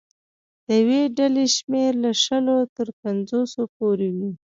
[0.65, 4.31] د یوې ډلې شمېر له شلو تر پنځوسو پورې وي.